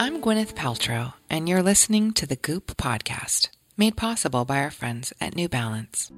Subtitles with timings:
[0.00, 5.12] I'm Gwyneth Paltrow, and you're listening to the Goop Podcast, made possible by our friends
[5.20, 6.12] at New Balance.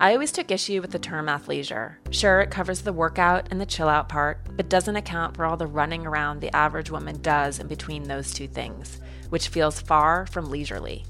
[0.00, 1.98] I always took issue with the term athleisure.
[2.10, 5.56] Sure, it covers the workout and the chill out part, but doesn't account for all
[5.56, 10.26] the running around the average woman does in between those two things, which feels far
[10.26, 11.04] from leisurely.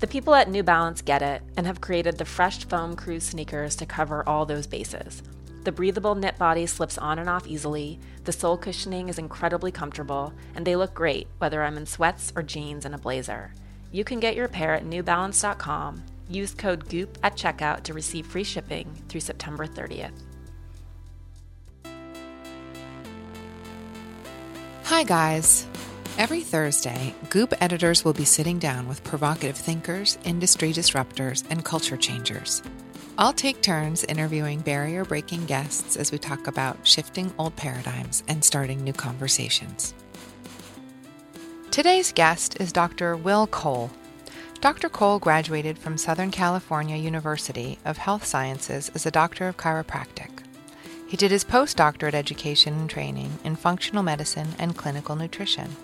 [0.00, 3.74] The people at New Balance get it and have created the Fresh Foam Cruz sneakers
[3.76, 5.22] to cover all those bases.
[5.66, 10.32] The breathable knit body slips on and off easily, the sole cushioning is incredibly comfortable,
[10.54, 13.52] and they look great whether I'm in sweats or jeans and a blazer.
[13.90, 16.04] You can get your pair at newbalance.com.
[16.28, 20.12] Use code GOOP at checkout to receive free shipping through September 30th.
[24.84, 25.66] Hi, guys.
[26.16, 31.96] Every Thursday, Goop editors will be sitting down with provocative thinkers, industry disruptors, and culture
[31.96, 32.62] changers.
[33.18, 38.44] I'll take turns interviewing barrier breaking guests as we talk about shifting old paradigms and
[38.44, 39.94] starting new conversations.
[41.70, 43.16] Today's guest is Dr.
[43.16, 43.90] Will Cole.
[44.60, 44.90] Dr.
[44.90, 50.42] Cole graduated from Southern California University of Health Sciences as a doctor of chiropractic.
[51.08, 55.74] He did his postdoctorate education and training in functional medicine and clinical nutrition.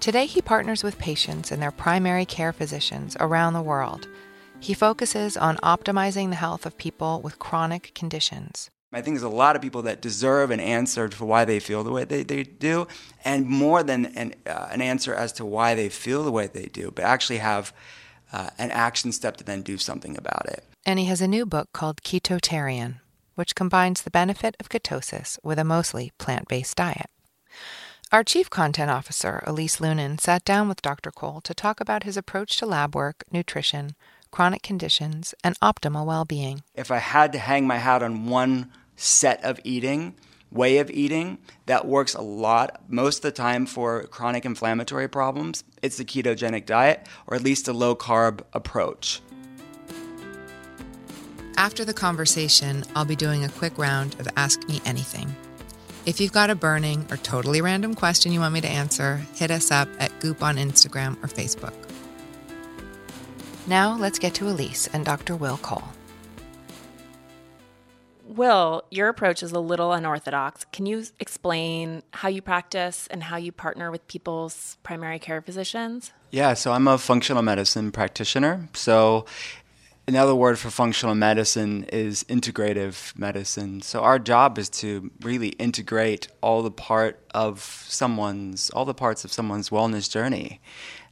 [0.00, 4.06] Today, he partners with patients and their primary care physicians around the world.
[4.60, 8.70] He focuses on optimizing the health of people with chronic conditions.
[8.92, 11.84] I think there's a lot of people that deserve an answer for why they feel
[11.84, 12.86] the way they, they do,
[13.24, 16.66] and more than an, uh, an answer as to why they feel the way they
[16.66, 17.74] do, but actually have
[18.32, 20.64] uh, an action step to then do something about it.
[20.84, 23.00] And he has a new book called Ketotarian,
[23.34, 27.10] which combines the benefit of ketosis with a mostly plant based diet.
[28.12, 31.10] Our Chief Content Officer, Elise Loehnen, sat down with Dr.
[31.10, 33.96] Cole to talk about his approach to lab work, nutrition,
[34.36, 36.62] chronic conditions, and optimal well being.
[36.74, 40.14] If I had to hang my hat on one set of eating,
[40.50, 45.64] way of eating that works a lot most of the time for chronic inflammatory problems,
[45.80, 49.22] it's the ketogenic diet or at least a low carb approach.
[51.56, 55.34] After the conversation, I'll be doing a quick round of Ask Me Anything.
[56.04, 59.50] If you've got a burning or totally random question you want me to answer, hit
[59.50, 61.85] us up at Goop on Instagram or Facebook.
[63.68, 65.34] Now let's get to Elise and Dr.
[65.34, 65.82] Will Cole.
[68.24, 70.66] Will, your approach is a little unorthodox.
[70.72, 76.12] Can you explain how you practice and how you partner with people's primary care physicians?
[76.30, 78.68] Yeah, so I'm a functional medicine practitioner.
[78.74, 79.26] So
[80.08, 83.82] Another word for functional medicine is integrative medicine.
[83.82, 89.24] So our job is to really integrate all the part of someone's, all the parts
[89.24, 90.60] of someone's wellness journey.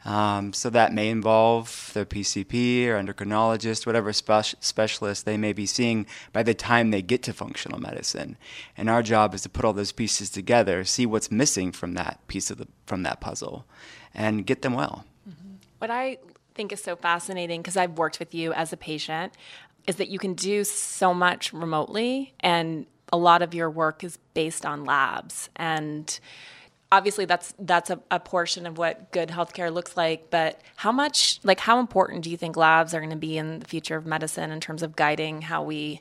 [0.04, 5.65] Um, so that may involve their PCP or endocrinologist, whatever spe- specialist they may be
[5.65, 8.37] seeing by the time they get to functional medicine.
[8.76, 12.20] And our job is to put all those pieces together, see what's missing from that
[12.28, 13.65] piece of the from that puzzle,
[14.12, 15.06] and get them well.
[15.28, 15.54] Mm-hmm.
[15.78, 16.19] What I
[16.54, 19.32] think is so fascinating because I've worked with you as a patient
[19.86, 24.19] is that you can do so much remotely and a lot of your work is
[24.34, 26.19] based on labs and
[26.93, 31.41] obviously that's that's a, a, portion of what good healthcare looks like but how much
[31.43, 34.06] like how important do you think labs are going to be in the future of
[34.06, 36.00] medicine in terms of guiding how we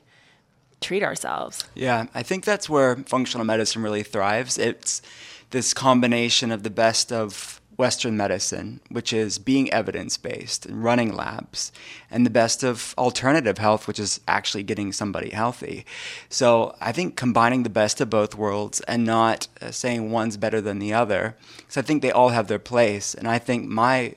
[0.80, 1.64] treat ourselves?
[1.74, 4.58] Yeah i think that's where functional medicine really thrives.
[4.58, 5.02] It's
[5.50, 11.12] this combination of the best of Western medicine, which is being evidence based and running
[11.12, 11.72] labs,
[12.10, 15.84] and the best of alternative health, which is actually getting somebody healthy.
[16.28, 20.60] So I think combining the best of both worlds and not uh, saying one's better
[20.60, 23.14] than the other, because I think they all have their place.
[23.14, 24.14] And I think my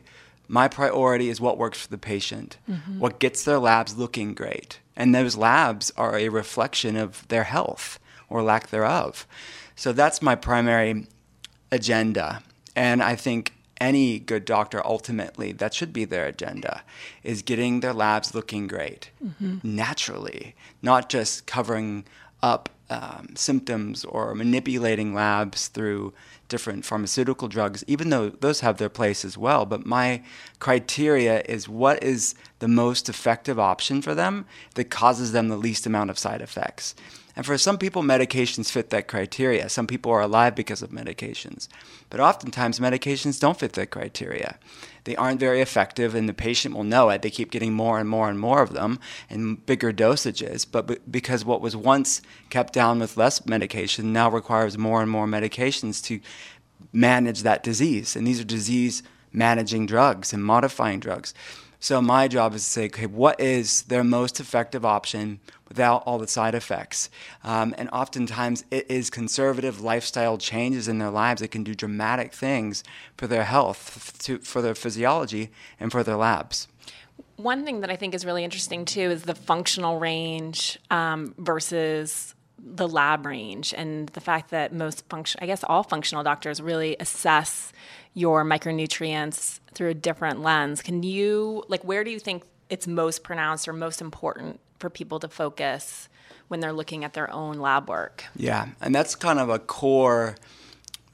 [0.48, 3.00] my priority is what works for the patient, mm-hmm.
[3.00, 4.80] what gets their labs looking great.
[4.96, 9.28] And those labs are a reflection of their health or lack thereof.
[9.76, 11.08] So that's my primary
[11.72, 12.42] agenda
[12.78, 16.84] and I think any good doctor ultimately that should be their agenda
[17.24, 19.58] is getting their labs looking great mm-hmm.
[19.64, 22.06] naturally, not just covering
[22.42, 26.14] up um, symptoms or manipulating labs through
[26.48, 29.66] different pharmaceutical drugs, even though those have their place as well.
[29.66, 30.24] But my
[30.60, 35.86] criteria is what is the most effective option for them that causes them the least
[35.86, 36.96] amount of side effects.
[37.38, 39.70] And for some people, medications fit that criteria.
[39.70, 41.68] Some people are alive because of medications.
[42.10, 44.58] But oftentimes, medications don't fit that criteria.
[45.04, 47.22] They aren't very effective, and the patient will know it.
[47.22, 49.00] They keep getting more and more and more of them
[49.30, 50.66] in bigger dosages.
[50.70, 55.28] But because what was once kept down with less medication now requires more and more
[55.28, 56.20] medications to
[56.92, 58.16] manage that disease.
[58.16, 61.36] And these are disease managing drugs and modifying drugs.
[61.80, 66.18] So my job is to say, okay, what is their most effective option without all
[66.18, 67.10] the side effects?
[67.44, 72.34] Um, and oftentimes it is conservative lifestyle changes in their lives that can do dramatic
[72.34, 72.84] things
[73.16, 76.68] for their health, to, for their physiology, and for their labs.
[77.36, 82.34] One thing that I think is really interesting too is the functional range um, versus
[82.60, 86.96] the lab range and the fact that most function I guess all functional doctors really
[87.00, 87.72] assess
[88.18, 90.82] your micronutrients through a different lens.
[90.82, 95.20] Can you like where do you think it's most pronounced or most important for people
[95.20, 96.10] to focus
[96.48, 98.24] when they're looking at their own lab work?
[98.36, 100.36] Yeah, and that's kind of a core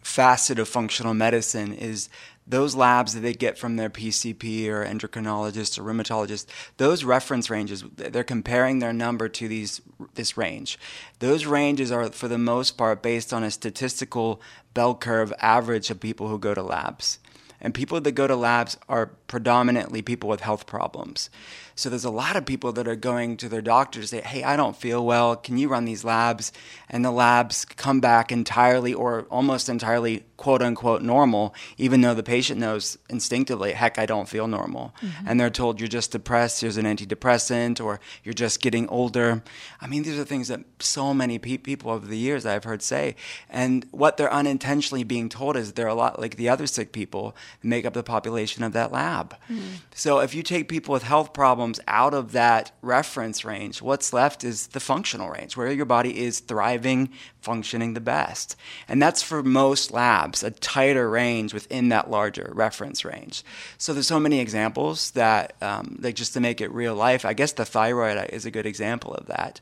[0.02, 2.08] facet of functional medicine is
[2.45, 6.45] those labs that they get from their PCP or endocrinologist or rheumatologist,
[6.78, 9.81] those reference ranges, they're comparing their number to these
[10.16, 10.78] this range.
[11.19, 14.42] Those ranges are for the most part based on a statistical
[14.74, 17.19] bell curve average of people who go to labs.
[17.62, 21.30] And people that go to labs are predominantly people with health problems.
[21.75, 24.44] So there's a lot of people that are going to their doctor to say, hey,
[24.44, 25.36] I don't feel well.
[25.36, 26.52] Can you run these labs?
[26.90, 32.22] And the labs come back entirely or almost entirely quote unquote normal, even though the
[32.22, 34.94] patient knows instinctively, heck, I don't feel normal.
[35.02, 35.28] Mm-hmm.
[35.28, 39.42] And they're told you're just depressed, here's an antidepressant, or you're just getting older.
[39.80, 42.81] I mean, these are things that so many pe- people over the years I've heard
[42.81, 43.16] say.
[43.50, 47.38] And what they're unintentionally being told is they're a lot like the other sick people
[47.62, 49.38] that make up the population of that lab.
[49.50, 49.75] Mm-hmm.
[49.96, 54.44] So if you take people with health problems out of that reference range, what's left
[54.44, 57.10] is the functional range, where your body is thriving,
[57.42, 58.56] functioning the best.
[58.88, 63.44] And that's for most labs, a tighter range within that larger reference range.
[63.77, 67.33] So there's so many examples that, um, like just to make it real life, I
[67.33, 69.62] guess the thyroid is a good example of that.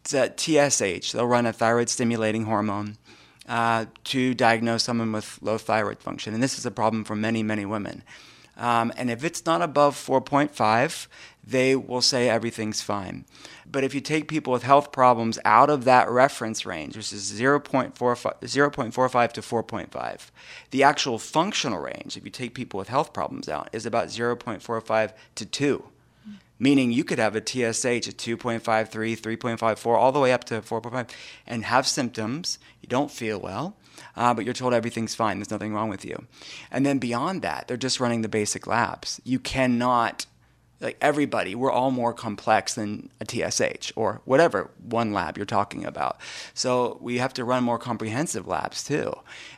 [0.00, 2.96] It's a TSH, they'll run a thyroid stimulating hormone.
[3.48, 6.34] Uh, to diagnose someone with low thyroid function.
[6.34, 8.02] And this is a problem for many, many women.
[8.56, 11.06] Um, and if it's not above 4.5,
[11.46, 13.24] they will say everything's fine.
[13.70, 17.32] But if you take people with health problems out of that reference range, which is
[17.32, 20.30] 0.45, 0.45 to 4.5,
[20.70, 25.12] the actual functional range, if you take people with health problems out, is about 0.45
[25.36, 25.84] to 2.
[26.58, 28.60] Meaning you could have a TSH at 2.53,
[28.90, 31.10] 3.54, all the way up to 4.5,
[31.46, 32.58] and have symptoms.
[32.80, 33.76] You don't feel well,
[34.16, 35.38] uh, but you're told everything's fine.
[35.38, 36.24] There's nothing wrong with you.
[36.70, 39.20] And then beyond that, they're just running the basic labs.
[39.22, 40.24] You cannot
[40.80, 45.84] like everybody, we're all more complex than a TSH or whatever one lab you're talking
[45.84, 46.18] about.
[46.52, 49.14] So we have to run more comprehensive labs too.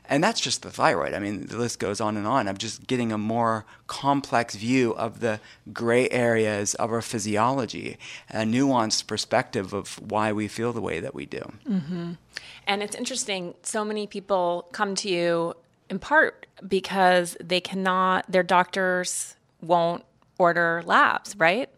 [0.08, 1.14] And that's just the thyroid.
[1.14, 2.48] I mean, the list goes on and on.
[2.48, 5.40] I'm just getting a more complex view of the
[5.72, 7.98] gray areas of our physiology,
[8.30, 11.52] a nuanced perspective of why we feel the way that we do.
[11.68, 12.12] Mm-hmm.
[12.66, 15.54] And it's interesting, so many people come to you
[15.90, 20.04] in part because they cannot, their doctors won't
[20.38, 21.68] order labs, right?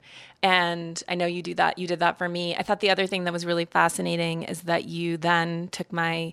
[0.43, 1.79] And I know you do that.
[1.79, 2.57] You did that for me.
[2.57, 6.33] I thought the other thing that was really fascinating is that you then took my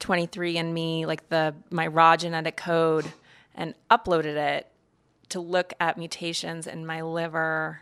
[0.00, 3.12] 23andMe, like the my raw genetic code,
[3.54, 4.68] and uploaded it
[5.30, 7.80] to look at mutations in my liver.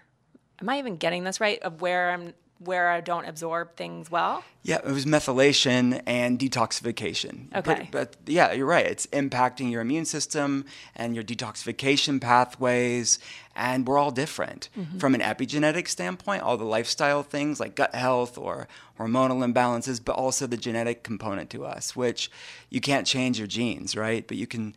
[0.61, 1.61] Am I even getting this right?
[1.63, 2.35] Of where I'm
[2.65, 4.45] where I don't absorb things well?
[4.63, 7.55] Yeah, it was methylation and detoxification.
[7.55, 7.89] Okay.
[7.91, 8.87] But, but, yeah, you're right.
[8.87, 10.65] It's impacting your immune system
[10.97, 13.19] and your detoxification pathways,
[13.55, 14.71] and we're all different.
[14.79, 14.99] Mm-hmm.
[14.99, 18.69] From an epigenetic standpoint, all the lifestyle things like gut health or
[18.99, 22.31] hormonal imbalances, but also the genetic component to us, which
[22.71, 24.27] you can't change your genes, right?
[24.27, 24.75] But you can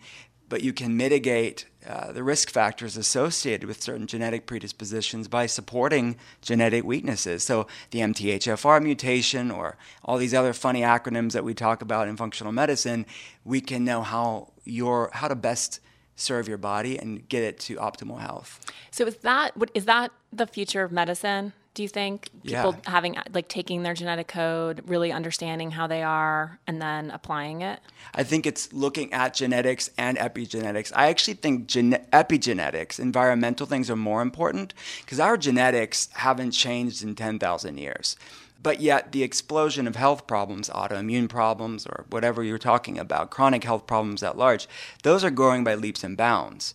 [0.50, 6.18] but you can mitigate uh, the risk factors associated with certain genetic predispositions by supporting
[6.42, 7.44] genetic weaknesses.
[7.44, 12.18] So, the MTHFR mutation, or all these other funny acronyms that we talk about in
[12.18, 13.06] functional medicine,
[13.46, 15.80] we can know how your how to best
[16.16, 18.60] serve your body and get it to optimal health.
[18.92, 21.54] So, is that is that the future of medicine?
[21.78, 22.90] Do you think people yeah.
[22.90, 27.80] having like taking their genetic code really understanding how they are and then applying it?
[28.16, 30.92] I think it's looking at genetics and epigenetics.
[30.96, 37.04] I actually think gene- epigenetics environmental things are more important because our genetics haven't changed
[37.04, 38.16] in 10,000 years.
[38.64, 43.64] But yet the explosion of health problems autoimmune problems or whatever you're talking about chronic
[43.64, 44.68] health problems at large
[45.04, 46.74] those are growing by leaps and bounds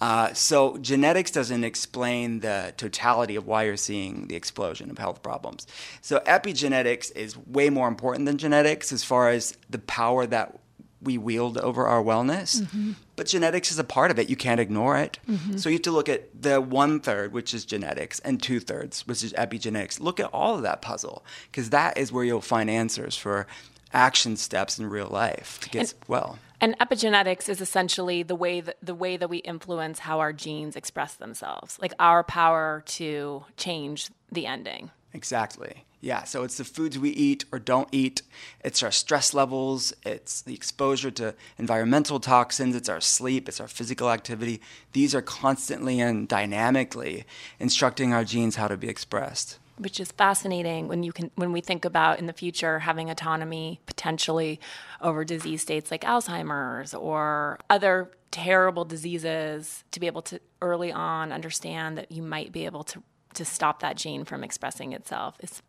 [0.00, 5.22] uh, so genetics doesn't explain the totality of why you're seeing the explosion of health
[5.22, 5.66] problems.
[6.02, 10.58] So epigenetics is way more important than genetics as far as the power that
[11.02, 12.60] we wield over our wellness.
[12.60, 12.92] Mm-hmm.
[13.16, 14.28] But genetics is a part of it.
[14.28, 15.18] You can't ignore it.
[15.28, 15.56] Mm-hmm.
[15.56, 19.06] So you have to look at the one third, which is genetics, and two thirds,
[19.06, 20.00] which is epigenetics.
[20.00, 23.46] Look at all of that puzzle because that is where you'll find answers for
[23.92, 26.38] action steps in real life to get And- well.
[26.58, 30.74] And epigenetics is essentially the way that the way that we influence how our genes
[30.74, 34.90] express themselves, like our power to change the ending.
[35.12, 35.84] Exactly.
[36.00, 36.24] Yeah.
[36.24, 38.22] So it's the foods we eat or don't eat.
[38.62, 39.92] It's our stress levels.
[40.04, 42.76] It's the exposure to environmental toxins.
[42.76, 43.48] It's our sleep.
[43.48, 44.60] It's our physical activity.
[44.92, 47.24] These are constantly and dynamically
[47.58, 49.58] instructing our genes how to be expressed.
[49.78, 53.80] Which is fascinating when you can when we think about in the future having autonomy
[53.86, 54.58] potentially
[55.00, 61.32] over disease states like Alzheimer's or other terrible diseases to be able to early on
[61.32, 63.02] understand that you might be able to
[63.34, 65.62] to stop that gene from expressing itself is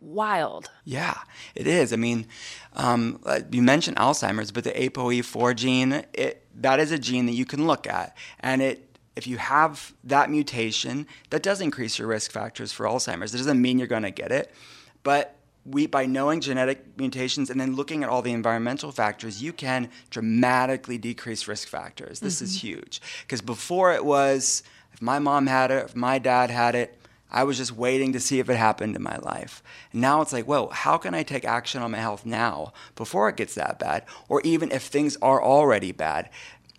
[0.00, 0.70] wild.
[0.84, 1.18] Yeah,
[1.54, 1.92] it is.
[1.92, 2.26] I mean,
[2.74, 7.44] um, you mentioned Alzheimer's, but the ApoE4 gene, it, that is a gene that you
[7.44, 8.16] can look at.
[8.40, 8.87] And it,
[9.18, 13.34] if you have that mutation, that does increase your risk factors for Alzheimer's.
[13.34, 14.54] It doesn't mean you're going to get it.
[15.02, 15.34] But
[15.66, 19.90] we, by knowing genetic mutations and then looking at all the environmental factors, you can
[20.10, 22.20] dramatically decrease risk factors.
[22.20, 22.68] This is mm-hmm.
[22.68, 23.02] huge.
[23.22, 26.94] Because before it was, if my mom had it, if my dad had it,
[27.30, 29.64] I was just waiting to see if it happened in my life.
[29.92, 33.28] And now it's like, whoa, how can I take action on my health now before
[33.28, 34.04] it gets that bad?
[34.28, 36.30] Or even if things are already bad,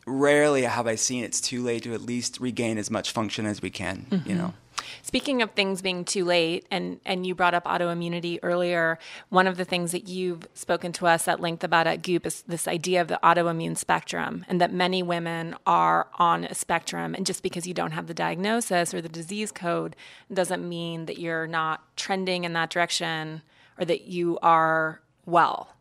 [0.10, 3.62] rarely have I seen it's too late to at least regain as much function as
[3.62, 4.38] we can, you mm-hmm.
[4.38, 4.54] know?
[5.01, 8.98] Speaking of things being too late, and, and you brought up autoimmunity earlier,
[9.30, 12.44] one of the things that you've spoken to us at length about at Goop is
[12.44, 17.13] this idea of the autoimmune spectrum, and that many women are on a spectrum.
[17.13, 19.96] And just because you don't have the diagnosis or the disease code
[20.34, 23.42] doesn't mean that you're not trending in that direction
[23.78, 25.75] or that you are well.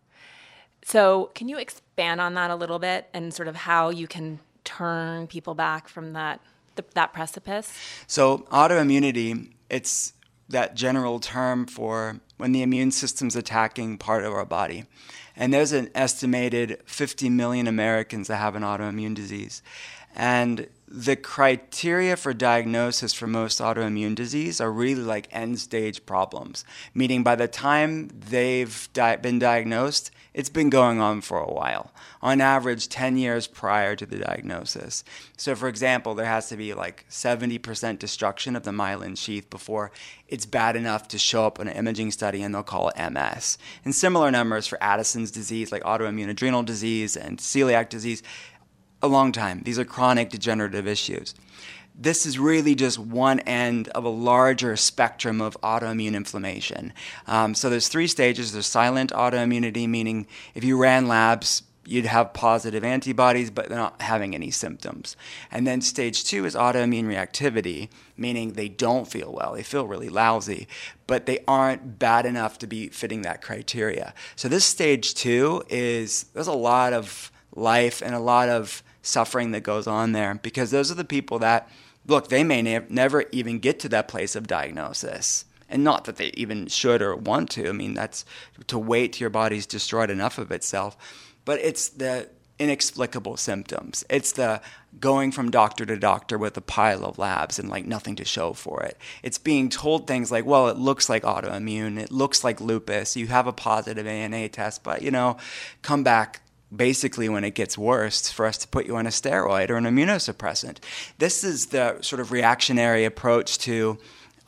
[0.88, 4.38] So, can you expand on that a little bit and sort of how you can
[4.64, 6.40] turn people back from that
[6.76, 7.70] th- that precipice?
[8.06, 10.14] So autoimmunity, it's
[10.48, 14.86] that general term for when the immune system's attacking part of our body.
[15.36, 19.60] And there's an estimated 50 million Americans that have an autoimmune disease.
[20.16, 26.64] And the criteria for diagnosis for most autoimmune disease are really like end stage problems,
[26.94, 31.90] meaning by the time they've di- been diagnosed, it's been going on for a while,
[32.22, 35.02] on average 10 years prior to the diagnosis.
[35.36, 39.90] So, for example, there has to be like 70% destruction of the myelin sheath before
[40.28, 43.58] it's bad enough to show up in an imaging study and they'll call it MS.
[43.84, 48.22] And similar numbers for Addison's disease, like autoimmune adrenal disease and celiac disease
[49.02, 49.62] a long time.
[49.64, 51.34] These are chronic degenerative issues.
[52.00, 56.92] This is really just one end of a larger spectrum of autoimmune inflammation.
[57.26, 58.52] Um, so there's three stages.
[58.52, 64.00] There's silent autoimmunity, meaning if you ran labs, you'd have positive antibodies, but they're not
[64.02, 65.16] having any symptoms.
[65.50, 70.10] And then stage two is autoimmune reactivity, meaning they don't feel well, they feel really
[70.10, 70.68] lousy,
[71.06, 74.12] but they aren't bad enough to be fitting that criteria.
[74.36, 79.52] So this stage two is there's a lot of life and a lot of suffering
[79.52, 81.70] that goes on there because those are the people that
[82.08, 85.44] look they may ne- never even get to that place of diagnosis.
[85.68, 87.68] And not that they even should or want to.
[87.68, 88.24] I mean that's
[88.66, 90.96] to wait till your body's destroyed enough of itself.
[91.44, 94.04] But it's the inexplicable symptoms.
[94.10, 94.60] It's the
[94.98, 98.52] going from doctor to doctor with a pile of labs and like nothing to show
[98.52, 98.96] for it.
[99.22, 101.98] It's being told things like well it looks like autoimmune.
[102.00, 103.16] It looks like lupus.
[103.16, 105.36] You have a positive ana test but you know
[105.82, 106.40] come back
[106.74, 109.84] basically when it gets worse for us to put you on a steroid or an
[109.84, 110.78] immunosuppressant.
[111.18, 113.98] This is the sort of reactionary approach to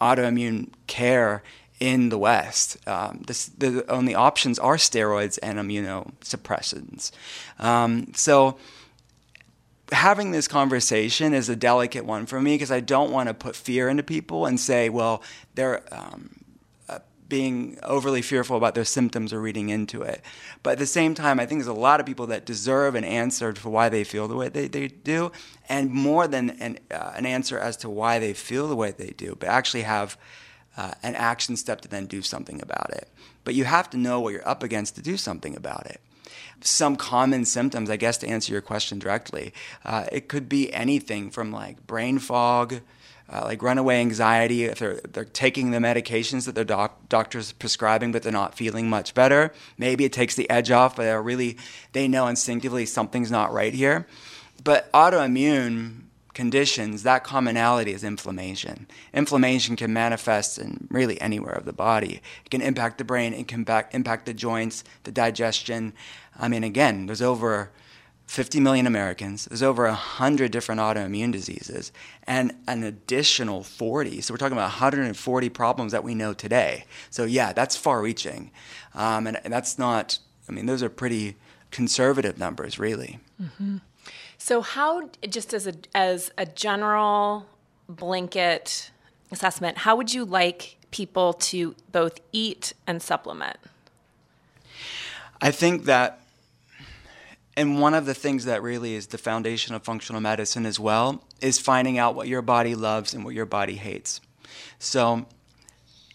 [0.01, 1.43] autoimmune care
[1.79, 2.77] in the West.
[2.87, 7.11] Um, this, the only options are steroids and immunosuppressants.
[7.59, 8.59] Um, so
[9.93, 13.57] having this conversation is a delicate one for me because I don't want to put
[13.57, 15.23] fear into people and say, well,
[15.55, 16.40] they're um,
[17.31, 20.23] being overly fearful about their symptoms or reading into it.
[20.63, 23.05] But at the same time, I think there's a lot of people that deserve an
[23.05, 25.33] answer for why they feel the way they, they do,
[25.69, 29.15] and more than an, uh, an answer as to why they feel the way they
[29.17, 30.19] do, but actually have
[30.77, 33.09] uh, an action step to then do something about it.
[33.45, 36.01] But you have to know what you're up against to do something about it
[36.63, 39.53] some common symptoms, I guess, to answer your question directly.
[39.85, 42.81] Uh, it could be anything from like brain fog,
[43.33, 48.11] uh, like runaway anxiety, if they're, they're taking the medications that their doc- doctor's prescribing,
[48.13, 49.53] but they're not feeling much better.
[49.79, 51.57] Maybe it takes the edge off, but they're really,
[51.93, 54.07] they know instinctively something's not right here.
[54.63, 56.03] But autoimmune
[56.35, 58.87] conditions, that commonality is inflammation.
[59.13, 62.21] Inflammation can manifest in really anywhere of the body.
[62.45, 65.93] It can impact the brain, it can impact, impact the joints, the digestion.
[66.39, 67.71] I mean, again, there's over
[68.31, 71.91] 50 million Americans, there's over 100 different autoimmune diseases,
[72.25, 74.21] and an additional 40.
[74.21, 76.85] So we're talking about 140 problems that we know today.
[77.11, 78.53] So, yeah, that's far reaching.
[78.95, 80.21] Um, and, and that's not
[80.51, 81.37] I mean, those are pretty
[81.71, 83.21] conservative numbers, really.
[83.41, 83.77] Mm-hmm.
[84.37, 87.47] So, how, just as a, as a general
[87.89, 88.91] blanket
[89.31, 93.59] assessment, how would you like people to both eat and supplement?
[95.41, 96.20] I think that,
[97.61, 101.23] and one of the things that really is the foundation of functional medicine as well,
[101.43, 104.23] is finding out what your body loves and what your body hates.
[104.79, 105.27] So,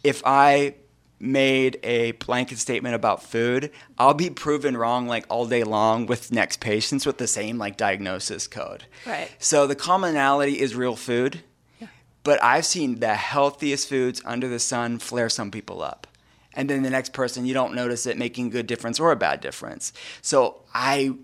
[0.03, 0.73] if I
[1.19, 6.31] made a blanket statement about food, I'll be proven wrong like all day long with
[6.31, 8.85] next patients with the same like diagnosis code.
[9.05, 9.29] Right.
[9.37, 11.41] So the commonality is real food.
[11.79, 11.87] Yeah.
[12.23, 16.07] But I've seen the healthiest foods under the sun flare some people up.
[16.55, 19.15] And then the next person, you don't notice it making a good difference or a
[19.15, 19.93] bad difference.
[20.21, 21.15] So I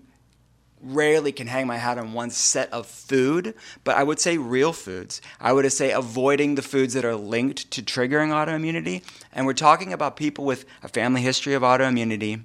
[0.82, 4.72] rarely can hang my hat on one set of food, but I would say real
[4.72, 5.20] foods.
[5.40, 9.02] I would say avoiding the foods that are linked to triggering autoimmunity.
[9.32, 12.42] And we're talking about people with a family history of autoimmunity.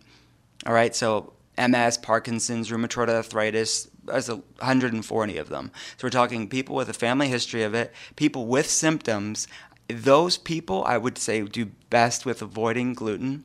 [0.66, 5.72] All right, so MS, Parkinson's, rheumatoid arthritis, there's 140 of them.
[5.98, 9.48] So we're talking people with a family history of it, people with symptoms.
[9.88, 13.44] Those people, I would say, do best with avoiding gluten.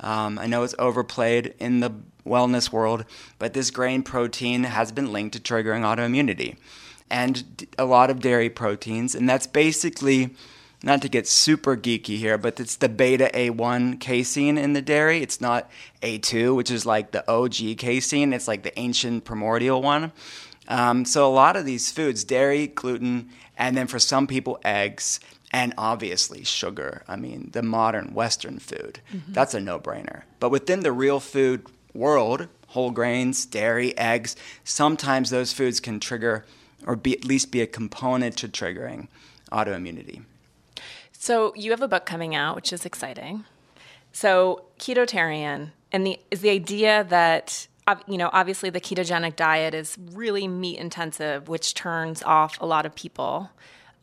[0.00, 1.92] Um, I know it's overplayed in the
[2.26, 3.04] wellness world,
[3.38, 6.56] but this grain protein has been linked to triggering autoimmunity.
[7.10, 10.34] And a lot of dairy proteins, and that's basically
[10.82, 15.22] not to get super geeky here, but it's the beta A1 casein in the dairy.
[15.22, 15.68] It's not
[16.02, 18.32] A2, which is like the OG casein.
[18.32, 20.12] It's like the ancient primordial one.
[20.68, 25.18] Um, so a lot of these foods, dairy, gluten, and then for some people, eggs,
[25.52, 27.02] and obviously sugar.
[27.08, 29.00] I mean, the modern Western food.
[29.12, 29.32] Mm-hmm.
[29.32, 30.22] That's a no brainer.
[30.40, 36.44] But within the real food world, whole grains, dairy, eggs, sometimes those foods can trigger
[36.86, 39.08] or be, at least be a component to triggering
[39.50, 40.22] autoimmunity.
[41.12, 43.44] So you have a book coming out, which is exciting.
[44.12, 47.66] So ketotarian, and the is the idea that
[48.06, 52.86] you know obviously the ketogenic diet is really meat intensive, which turns off a lot
[52.86, 53.50] of people,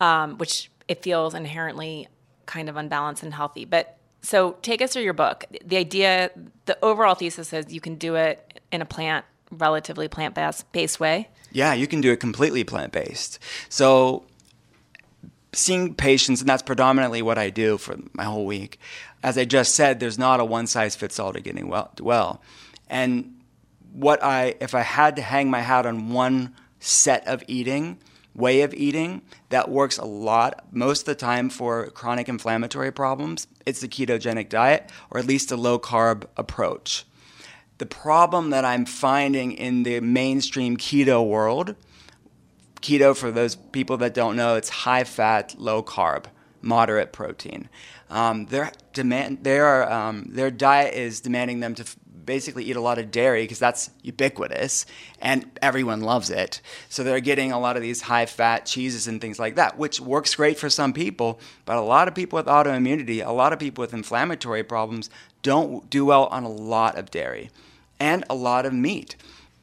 [0.01, 2.07] um, which it feels inherently
[2.45, 3.65] kind of unbalanced and healthy.
[3.65, 5.45] But so take us through your book.
[5.63, 6.31] The idea,
[6.65, 10.37] the overall thesis is you can do it in a plant, relatively plant
[10.71, 11.29] based way.
[11.51, 13.39] Yeah, you can do it completely plant based.
[13.69, 14.25] So
[15.53, 18.79] seeing patients, and that's predominantly what I do for my whole week.
[19.23, 21.91] As I just said, there's not a one size fits all to getting well.
[21.99, 22.41] well.
[22.89, 23.35] And
[23.93, 27.97] what I, if I had to hang my hat on one set of eating,
[28.35, 33.47] way of eating that works a lot most of the time for chronic inflammatory problems.
[33.65, 37.05] It's the ketogenic diet, or at least a low carb approach.
[37.77, 41.75] The problem that I'm finding in the mainstream keto world
[42.85, 46.25] keto, for those people that don't know, it's high fat, low carb,
[46.61, 47.67] moderate protein.
[48.09, 51.95] Um, their demand, their um, their diet is demanding them to f-
[52.25, 54.85] basically eat a lot of dairy because that's ubiquitous
[55.19, 56.61] and everyone loves it.
[56.89, 59.99] So they're getting a lot of these high fat cheeses and things like that, which
[59.99, 61.39] works great for some people.
[61.65, 65.09] But a lot of people with autoimmunity, a lot of people with inflammatory problems
[65.41, 67.49] don't do well on a lot of dairy
[67.99, 69.15] and a lot of meat.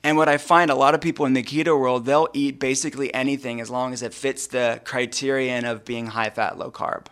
[0.05, 3.12] And what I find a lot of people in the keto world, they'll eat basically
[3.14, 7.07] anything as long as it fits the criterion of being high fat, low carb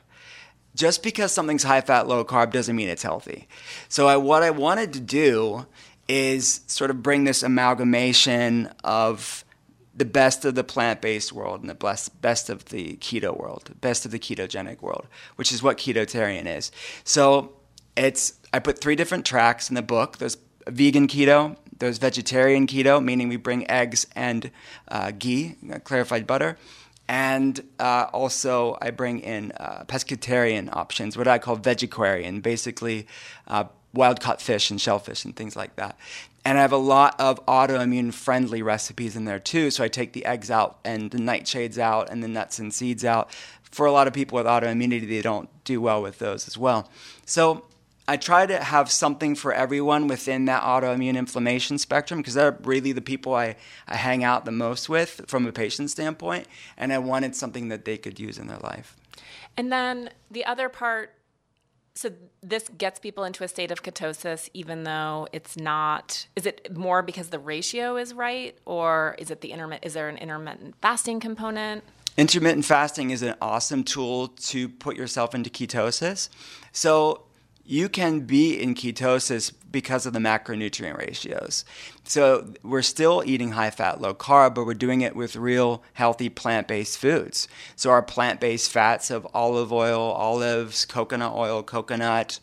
[0.81, 3.47] just because something's high fat, low carb doesn't mean it's healthy.
[3.91, 5.67] So, I, what I wanted to do
[6.09, 9.45] is sort of bring this amalgamation of
[9.95, 13.79] the best of the plant based world and the best, best of the keto world,
[13.83, 16.73] best of the ketogenic world, which is what ketotarian is.
[17.05, 17.53] So,
[17.95, 20.17] it's I put three different tracks in the book.
[20.17, 24.51] There's vegan keto, there's vegetarian keto, meaning we bring eggs and
[24.89, 26.57] uh, ghee, clarified butter
[27.11, 33.09] and uh, also, I bring in uh, pescatarian options, what I call vegetarian, basically
[33.49, 35.99] uh, wild caught fish and shellfish and things like that.
[36.45, 39.73] And I have a lot of autoimmune friendly recipes in there too.
[39.73, 43.05] So I take the eggs out and the nightshades out and the nuts and seeds
[43.05, 43.29] out.
[43.73, 46.89] For a lot of people with autoimmunity, they don't do well with those as well.
[47.27, 47.65] So
[48.11, 52.91] I try to have something for everyone within that autoimmune inflammation spectrum because they're really
[52.91, 53.55] the people I,
[53.87, 56.49] I hang out the most with from a patient standpoint.
[56.77, 58.97] And I wanted something that they could use in their life.
[59.57, 61.15] And then the other part
[61.95, 62.11] so
[62.43, 67.03] this gets people into a state of ketosis even though it's not is it more
[67.03, 71.19] because the ratio is right or is it the intermittent is there an intermittent fasting
[71.19, 71.83] component
[72.17, 76.29] intermittent fasting is an awesome tool to put yourself into ketosis
[76.73, 77.25] so
[77.71, 81.65] you can be in ketosis because of the macronutrient ratios.
[82.03, 86.29] So we're still eating high fat, low carb, but we're doing it with real healthy
[86.29, 87.47] plant based foods.
[87.77, 92.41] So our plant based fats of olive oil, olives, coconut oil, coconut,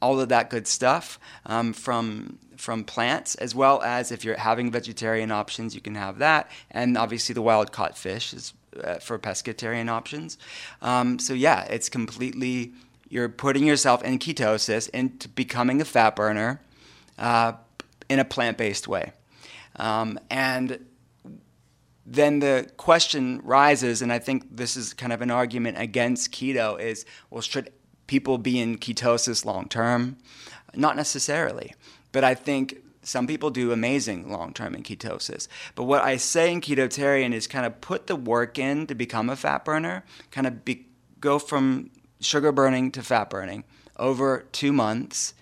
[0.00, 4.70] all of that good stuff um, from from plants, as well as if you're having
[4.70, 9.18] vegetarian options, you can have that, and obviously the wild caught fish is uh, for
[9.18, 10.38] pescatarian options.
[10.80, 12.72] Um, so yeah, it's completely
[13.12, 16.62] you're putting yourself in ketosis into becoming a fat burner
[17.18, 17.52] uh,
[18.08, 19.12] in a plant based way,
[19.76, 20.84] um, and
[22.06, 26.80] then the question rises, and I think this is kind of an argument against keto
[26.80, 27.70] is well, should
[28.06, 30.16] people be in ketosis long term?
[30.74, 31.74] Not necessarily.
[32.12, 35.48] But I think some people do amazing long term in ketosis.
[35.74, 39.28] But what I say in ketotarian is kind of put the work in to become
[39.28, 40.86] a fat burner, kind of be,
[41.20, 41.90] go from
[42.22, 43.64] sugar burning to fat burning
[43.98, 45.34] over two months.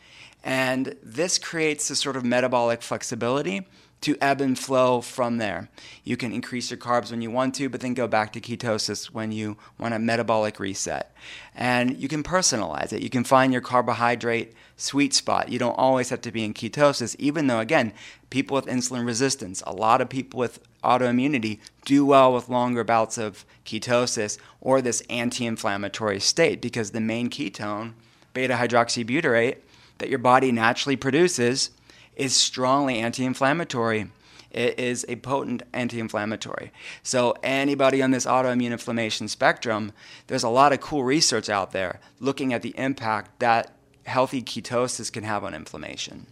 [0.43, 3.67] And this creates a sort of metabolic flexibility
[4.01, 5.69] to ebb and flow from there.
[6.05, 9.07] You can increase your carbs when you want to, but then go back to ketosis
[9.07, 11.15] when you want a metabolic reset.
[11.55, 13.03] And you can personalize it.
[13.03, 15.51] You can find your carbohydrate sweet spot.
[15.51, 17.93] You don't always have to be in ketosis, even though, again,
[18.31, 23.19] people with insulin resistance, a lot of people with autoimmunity do well with longer bouts
[23.19, 27.93] of ketosis or this anti inflammatory state because the main ketone,
[28.33, 29.59] beta hydroxybutyrate,
[29.99, 31.71] that your body naturally produces
[32.17, 34.11] is strongly anti inflammatory.
[34.51, 36.73] It is a potent anti inflammatory.
[37.03, 39.93] So, anybody on this autoimmune inflammation spectrum,
[40.27, 43.73] there's a lot of cool research out there looking at the impact that
[44.07, 46.27] healthy ketosis can have on inflammation.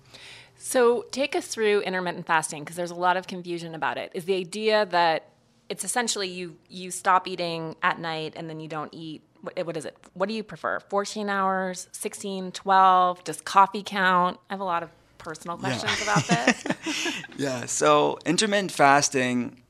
[0.68, 4.10] So, take us through intermittent fasting because there's a lot of confusion about it.
[4.12, 5.30] Is the idea that
[5.70, 9.78] it's essentially you you stop eating at night and then you don't eat what, what
[9.78, 9.96] is it?
[10.12, 10.78] What do you prefer?
[10.80, 13.24] 14 hours, 16, 12?
[13.24, 14.40] Does coffee count?
[14.50, 16.12] I have a lot of personal questions yeah.
[16.12, 17.14] about this.
[17.38, 17.64] yeah.
[17.64, 19.62] So intermittent fasting,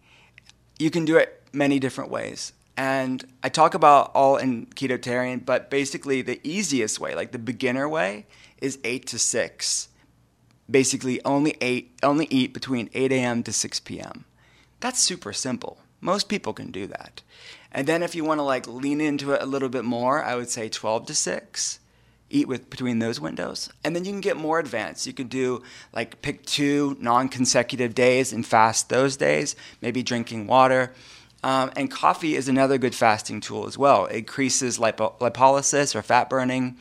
[0.80, 2.52] you can do it many different ways.
[2.76, 7.88] And I talk about all in ketotarian, but basically the easiest way, like the beginner
[7.88, 8.26] way,
[8.60, 9.90] is eight to six.
[10.70, 13.42] Basically, only eight, only eat between 8 a.m.
[13.44, 14.24] to 6 p.m.
[14.80, 15.78] That's super simple.
[16.00, 17.22] Most people can do that.
[17.72, 20.34] And then if you want to like lean into it a little bit more, I
[20.34, 21.80] would say 12 to 6
[22.30, 23.70] eat with between those windows.
[23.84, 25.06] And then you can get more advanced.
[25.06, 30.46] You can do like pick two non consecutive days and fast those days, maybe drinking
[30.46, 30.92] water.
[31.42, 34.06] Um, and coffee is another good fasting tool as well.
[34.06, 36.76] It increases lipo- lipolysis or fat burning.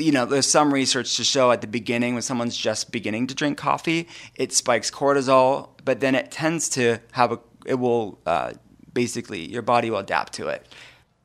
[0.00, 3.34] You know, there's some research to show at the beginning when someone's just beginning to
[3.34, 8.52] drink coffee, it spikes cortisol, but then it tends to have a, it will uh,
[8.92, 10.66] basically, your body will adapt to it.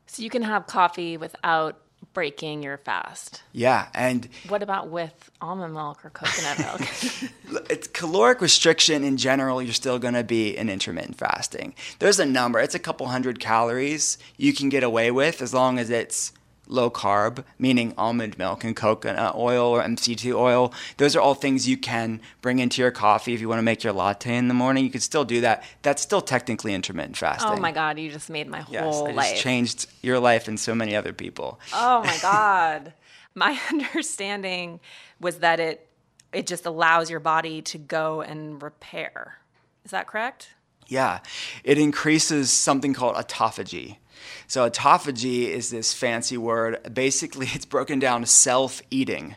[0.07, 1.79] So you can have coffee without
[2.13, 3.43] breaking your fast.
[3.51, 7.61] Yeah, and what about with almond milk or coconut milk?
[7.69, 9.61] it's caloric restriction in general.
[9.61, 11.75] You're still going to be in intermittent fasting.
[11.99, 12.59] There's a number.
[12.59, 16.31] It's a couple hundred calories you can get away with as long as it's
[16.67, 20.73] low carb, meaning almond milk and coconut oil or MCT oil.
[20.97, 23.83] Those are all things you can bring into your coffee if you want to make
[23.83, 24.83] your latte in the morning.
[24.83, 25.63] You can still do that.
[25.81, 27.51] That's still technically intermittent fasting.
[27.51, 29.31] Oh my God, you just made my whole yes, I life.
[29.31, 31.59] Just changed your life and so many other people.
[31.73, 32.93] Oh my God.
[33.33, 34.79] my understanding
[35.19, 35.87] was that it
[36.33, 39.37] it just allows your body to go and repair.
[39.85, 40.49] Is that correct?
[40.87, 41.19] Yeah.
[41.63, 43.97] It increases something called autophagy.
[44.47, 46.93] So autophagy is this fancy word.
[46.93, 49.35] Basically, it's broken down to self-eating,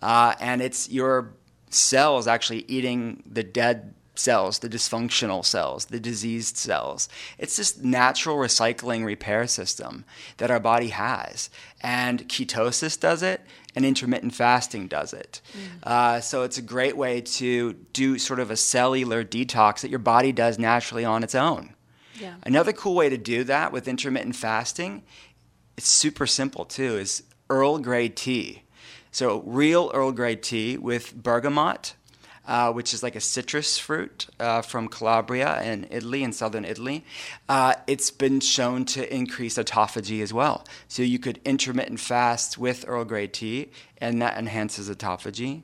[0.00, 1.34] uh, and it's your
[1.70, 7.08] cells actually eating the dead cells, the dysfunctional cells, the diseased cells.
[7.38, 10.04] It's this natural recycling repair system
[10.36, 11.50] that our body has.
[11.80, 13.40] And ketosis does it,
[13.74, 15.40] and intermittent fasting does it.
[15.52, 15.86] Mm.
[15.88, 19.98] Uh, so it's a great way to do sort of a cellular detox that your
[19.98, 21.74] body does naturally on its own.
[22.20, 22.34] Yeah.
[22.42, 25.02] Another cool way to do that with intermittent fasting,
[25.76, 28.62] it's super simple too, is Earl Grey tea.
[29.10, 31.94] So real Earl Grey tea with bergamot,
[32.46, 37.04] uh, which is like a citrus fruit uh, from Calabria in Italy, in southern Italy.
[37.48, 40.64] Uh, it's been shown to increase autophagy as well.
[40.88, 45.62] So you could intermittent fast with Earl Grey tea, and that enhances autophagy.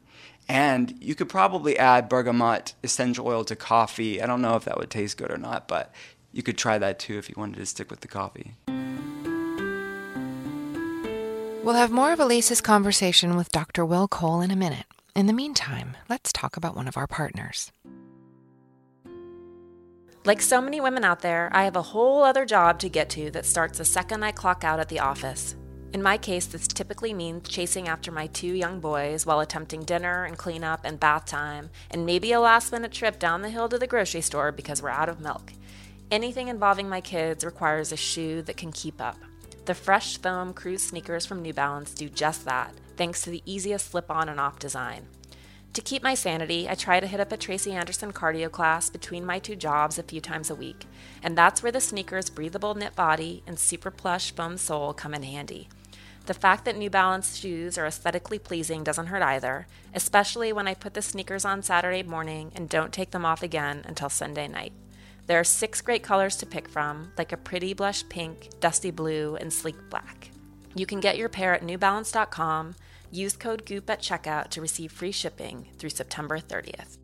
[0.49, 4.23] And you could probably add bergamot essential oil to coffee.
[4.23, 5.93] I don't know if that would taste good or not, but
[6.39, 8.55] you could try that too if you wanted to stick with the coffee.
[11.65, 13.85] We'll have more of Elise's conversation with Dr.
[13.85, 14.87] Will Cole in a minute.
[15.17, 17.73] In the meantime, let's talk about one of our partners.
[20.25, 23.33] Like so many women out there, I have a whole other job to get to
[23.33, 25.57] that starts the second I clock out at the office.
[25.93, 30.25] In my case, this typically means chasing after my two young boys while attempting dinner
[30.25, 33.79] and cleanup and bath time, and maybe a last minute trip down the hill to
[33.79, 35.53] the grocery store because we're out of milk.
[36.11, 39.19] Anything involving my kids requires a shoe that can keep up.
[39.67, 43.91] The fresh foam Cruz sneakers from New Balance do just that, thanks to the easiest
[43.91, 45.07] slip on and off design.
[45.75, 49.27] To keep my sanity, I try to hit up a Tracy Anderson cardio class between
[49.27, 50.87] my two jobs a few times a week,
[51.23, 55.25] and that's where the sneaker's breathable knit body and super plush foam sole come in
[55.25, 55.69] handy.
[56.25, 60.73] The fact that New Balance shoes are aesthetically pleasing doesn't hurt either, especially when I
[60.73, 64.73] put the sneakers on Saturday morning and don't take them off again until Sunday night.
[65.29, 69.37] There are six great colors to pick from, like a pretty blush pink, dusty blue,
[69.37, 70.31] and sleek black.
[70.75, 72.75] You can get your pair at newbalance.com
[73.11, 76.99] Use code GOOP at checkout to receive free shipping through September 30th.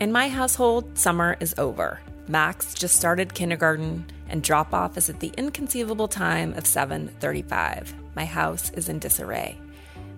[0.00, 2.00] In my household, summer is over.
[2.28, 7.94] Max just started kindergarten and drop off is at the inconceivable time of 7:35.
[8.14, 9.58] My house is in disarray.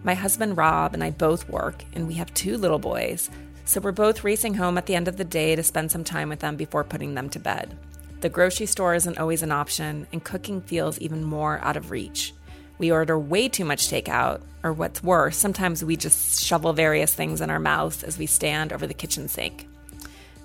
[0.02, 3.28] My husband Rob and I both work and we have two little boys,
[3.66, 6.30] so we're both racing home at the end of the day to spend some time
[6.30, 7.76] with them before putting them to bed.
[8.22, 12.34] The grocery store isn't always an option, and cooking feels even more out of reach.
[12.78, 17.42] We order way too much takeout, or what's worse, sometimes we just shovel various things
[17.42, 19.68] in our mouths as we stand over the kitchen sink.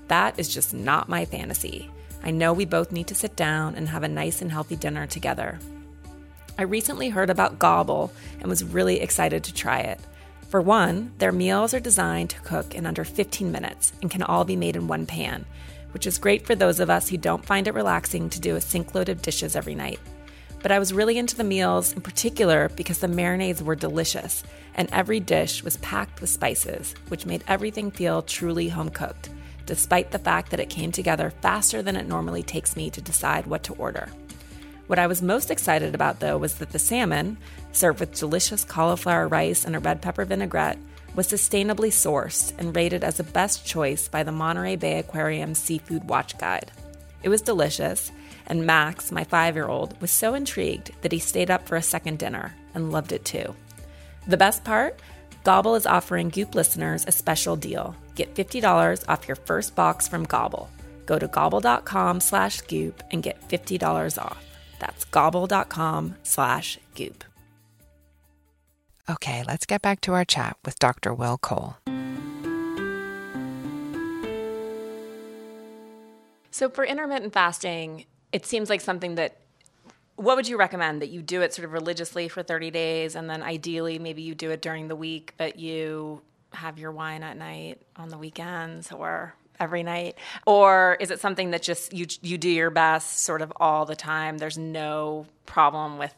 [0.09, 1.89] That is just not my fantasy.
[2.23, 5.07] I know we both need to sit down and have a nice and healthy dinner
[5.07, 5.59] together.
[6.57, 9.99] I recently heard about Gobble and was really excited to try it.
[10.47, 14.45] For one, their meals are designed to cook in under 15 minutes and can all
[14.45, 15.45] be made in one pan,
[15.91, 18.61] which is great for those of us who don't find it relaxing to do a
[18.61, 19.99] sink load of dishes every night.
[20.61, 24.41] But I was really into the meals in particular because the marinades were delicious,
[24.75, 29.29] and every dish was packed with spices, which made everything feel truly home cooked,
[29.65, 33.45] despite the fact that it came together faster than it normally takes me to decide
[33.45, 34.07] what to order.
[34.87, 37.37] What I was most excited about, though, was that the salmon,
[37.71, 40.77] served with delicious cauliflower rice and a red pepper vinaigrette,
[41.15, 46.07] was sustainably sourced and rated as the best choice by the Monterey Bay Aquarium Seafood
[46.07, 46.71] Watch Guide.
[47.23, 48.11] It was delicious,
[48.45, 51.81] and Max, my five year old, was so intrigued that he stayed up for a
[51.81, 53.55] second dinner and loved it too.
[54.27, 54.99] The best part?
[55.43, 57.95] Gobble is offering Goop listeners a special deal.
[58.15, 60.69] Get $50 off your first box from Gobble.
[61.05, 64.43] Go to gobble.com slash goop and get $50 off.
[64.85, 67.23] That's gobble.com slash goop.
[69.09, 71.13] Okay, let's get back to our chat with Dr.
[71.13, 71.77] Will Cole.
[76.51, 79.37] So, for intermittent fasting, it seems like something that
[80.15, 83.29] what would you recommend that you do it sort of religiously for 30 days and
[83.29, 86.21] then ideally maybe you do it during the week but you
[86.53, 91.51] have your wine at night on the weekends or every night or is it something
[91.51, 95.97] that just you you do your best sort of all the time there's no problem
[95.97, 96.13] with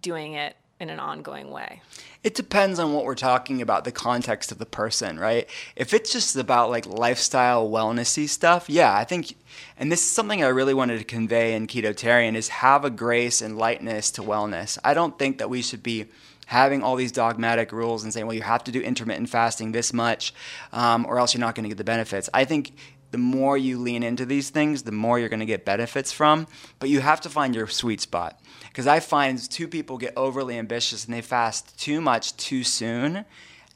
[0.00, 1.80] doing it in an ongoing way?
[2.24, 5.48] It depends on what we're talking about, the context of the person, right?
[5.76, 9.36] If it's just about like lifestyle wellnessy stuff, yeah, I think,
[9.78, 13.40] and this is something I really wanted to convey in Ketotarian is have a grace
[13.40, 14.76] and lightness to wellness.
[14.84, 16.06] I don't think that we should be
[16.52, 19.90] having all these dogmatic rules and saying, well, you have to do intermittent fasting this
[19.94, 20.34] much,
[20.74, 22.28] um, or else you're not going to get the benefits.
[22.34, 22.74] I think
[23.10, 26.46] the more you lean into these things, the more you're going to get benefits from.
[26.78, 28.38] But you have to find your sweet spot.
[28.68, 33.24] Because I find two people get overly ambitious and they fast too much too soon.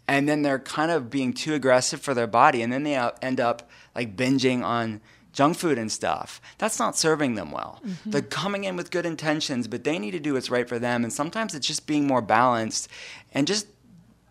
[0.06, 2.60] And then they're kind of being too aggressive for their body.
[2.60, 5.00] And then they end up like binging on
[5.36, 6.40] junk food and stuff.
[6.56, 7.80] That's not serving them well.
[7.86, 8.10] Mm-hmm.
[8.10, 11.04] They're coming in with good intentions, but they need to do what's right for them.
[11.04, 12.88] And sometimes it's just being more balanced
[13.34, 13.66] and just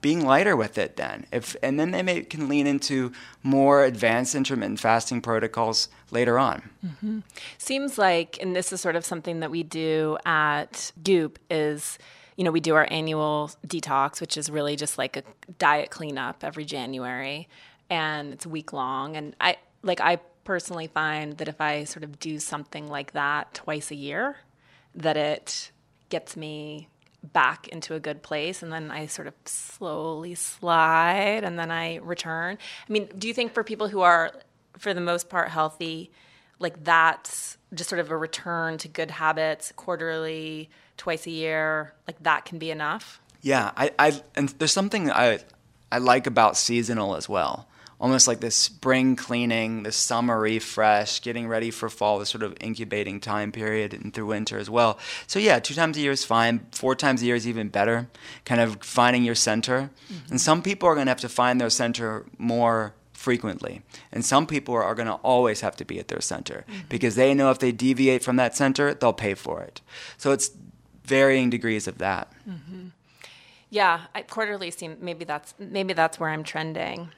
[0.01, 4.35] being lighter with it then if and then they may, can lean into more advanced
[4.35, 7.19] intermittent fasting protocols later on mm-hmm.
[7.57, 11.97] seems like and this is sort of something that we do at goop is
[12.35, 15.23] you know we do our annual detox which is really just like a
[15.57, 17.47] diet cleanup every january
[17.89, 22.17] and it's week long and i like i personally find that if i sort of
[22.19, 24.38] do something like that twice a year
[24.95, 25.71] that it
[26.10, 26.88] gets me
[27.34, 31.97] back into a good place and then I sort of slowly slide and then I
[31.97, 32.58] return.
[32.88, 34.31] I mean, do you think for people who are
[34.77, 36.12] for the most part healthy,
[36.60, 42.21] like that's just sort of a return to good habits quarterly, twice a year, like
[42.23, 43.19] that can be enough?
[43.41, 45.39] Yeah, I, I and there's something I
[45.91, 47.67] I like about seasonal as well
[47.99, 52.55] almost like this spring cleaning, this summer refresh, getting ready for fall, this sort of
[52.60, 54.99] incubating time period and through winter as well.
[55.27, 56.65] So yeah, two times a year is fine.
[56.71, 58.08] Four times a year is even better.
[58.43, 59.89] Kind of finding your center.
[60.12, 60.31] Mm-hmm.
[60.31, 63.81] And some people are going to have to find their center more frequently.
[64.12, 66.81] And some people are going to always have to be at their center mm-hmm.
[66.89, 69.81] because they know if they deviate from that center, they'll pay for it.
[70.17, 70.51] So it's
[71.05, 72.31] varying degrees of that.
[72.47, 72.88] Mm-hmm.
[73.69, 77.10] Yeah, I, quarterly seem maybe that's maybe that's where I'm trending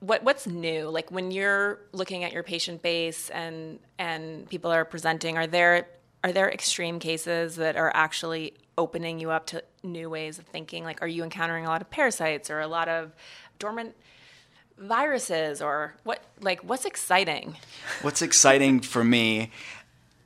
[0.00, 0.88] what what's new?
[0.88, 5.86] Like when you're looking at your patient base and and people are presenting, are there
[6.22, 10.84] are there extreme cases that are actually opening you up to new ways of thinking?
[10.84, 13.12] Like, are you encountering a lot of parasites or a lot of
[13.58, 13.94] dormant
[14.76, 16.22] viruses or what?
[16.40, 17.56] Like, what's exciting?
[18.02, 19.50] What's exciting for me?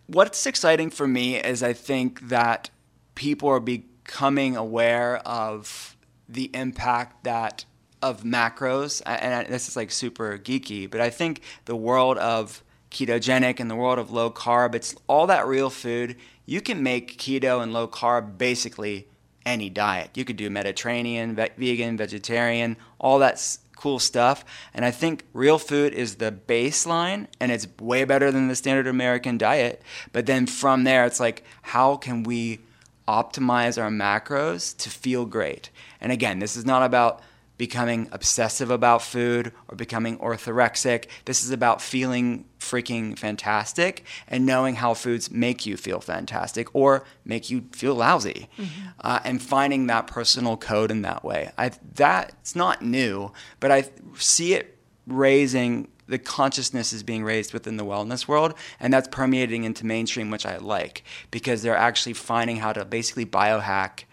[0.07, 2.71] What's exciting for me is I think that
[3.15, 5.97] people are becoming aware of
[6.29, 7.65] the impact that
[8.03, 13.61] of macros, and this is like super geeky, but I think the world of ketogenic
[13.61, 16.17] and the world of low carb, it's all that real food.
[16.47, 19.07] You can make keto and low carb basically
[19.47, 20.11] any diet.
[20.15, 24.45] You could do Mediterranean, vegan, vegetarian, all that cool stuff.
[24.75, 28.87] And I think real food is the baseline and it's way better than the standard
[28.87, 29.83] American diet.
[30.13, 32.61] But then from there, it's like, how can we
[33.09, 35.71] optimize our macros to feel great?
[36.01, 37.23] And again, this is not about
[37.61, 41.05] becoming obsessive about food or becoming orthorexic.
[41.27, 47.05] This is about feeling freaking fantastic and knowing how foods make you feel fantastic or
[47.23, 48.89] make you feel lousy, mm-hmm.
[49.03, 51.53] uh, and finding that personal code in that way.
[51.59, 57.77] I that's not new, but I see it raising the consciousness is being raised within
[57.77, 62.57] the wellness world and that's permeating into mainstream which i like because they're actually finding
[62.57, 64.05] how to basically biohack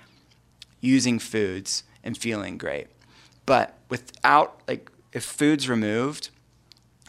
[0.80, 2.88] using foods and feeling great
[3.48, 6.30] but without, like, if food's removed,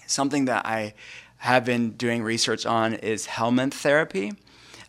[0.06, 0.94] something that I
[1.36, 4.32] have been doing research on is helminth therapy.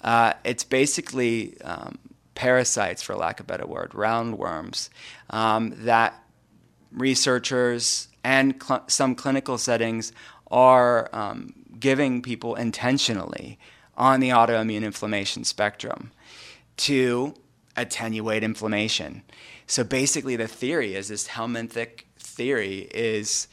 [0.01, 1.97] Uh, it's basically um,
[2.35, 4.89] parasites, for lack of a better word, roundworms,
[5.29, 6.23] um, that
[6.93, 10.13] researchers and cl- some clinical settings
[10.49, 13.59] are um, giving people intentionally
[13.97, 16.12] on the autoimmune inflammation spectrum
[16.77, 17.33] to
[17.75, 19.23] attenuate inflammation.
[19.69, 23.47] So basically, the theory is this helminthic theory is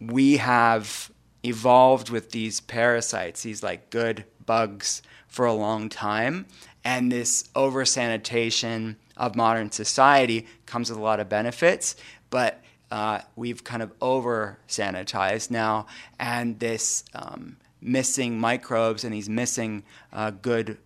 [0.00, 1.12] we have
[1.44, 6.46] evolved with these parasites, these like good bugs, for a long time,
[6.84, 11.94] and this over sanitation of modern society comes with a lot of benefits,
[12.30, 15.86] but uh, we've kind of over sanitized now,
[16.18, 20.78] and this um, missing microbes and these missing uh, good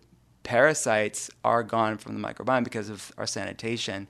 [0.43, 4.07] parasites are gone from the microbiome because of our sanitation.